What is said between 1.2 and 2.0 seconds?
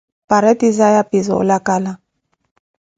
za olacala.